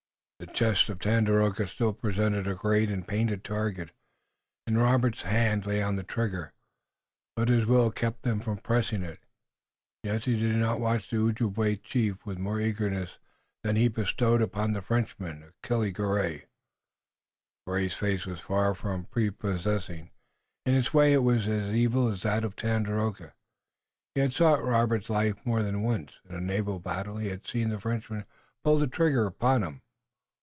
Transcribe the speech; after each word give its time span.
The 0.41 0.47
chest 0.47 0.89
of 0.89 0.97
Tandakora 0.97 1.67
still 1.67 1.93
presented 1.93 2.47
a 2.47 2.55
great 2.55 2.89
and 2.89 3.07
painted 3.07 3.43
target, 3.43 3.91
and 4.65 4.75
Robert's 4.75 5.21
hand 5.21 5.67
lay 5.67 5.83
on 5.83 5.97
the 5.97 6.03
trigger, 6.03 6.53
but 7.35 7.47
his 7.47 7.67
will 7.67 7.91
kept 7.91 8.25
him 8.25 8.39
from 8.39 8.57
pressing 8.57 9.03
it. 9.03 9.19
Yet 10.01 10.25
he 10.25 10.39
did 10.39 10.55
not 10.55 10.79
watch 10.79 11.07
the 11.11 11.17
Ojibway 11.19 11.75
chief 11.83 12.25
with 12.25 12.39
more 12.39 12.59
eagerness 12.59 13.19
than 13.63 13.75
he 13.75 13.87
bestowed 13.87 14.41
upon 14.41 14.73
the 14.73 14.81
Frenchman, 14.81 15.43
Achille 15.63 15.91
Garay. 15.91 16.45
Garay's 17.67 17.93
face 17.93 18.25
was 18.25 18.39
far 18.41 18.73
from 18.73 19.05
prepossessing. 19.05 20.09
In 20.65 20.73
its 20.73 20.91
way 20.91 21.13
it 21.13 21.21
was 21.21 21.47
as 21.47 21.71
evil 21.71 22.07
as 22.07 22.23
that 22.23 22.43
of 22.43 22.55
Tandakora. 22.55 23.33
He 24.15 24.21
had 24.21 24.33
sought 24.33 24.65
Robert's 24.65 25.11
life 25.11 25.45
more 25.45 25.61
than 25.61 25.83
once. 25.83 26.13
In 26.27 26.33
the 26.33 26.41
naval 26.41 26.79
battle 26.79 27.17
he 27.17 27.29
had 27.29 27.45
seen 27.45 27.69
the 27.69 27.79
Frenchman 27.79 28.25
pull 28.63 28.83
trigger 28.87 29.27
upon 29.27 29.61
him. 29.61 29.81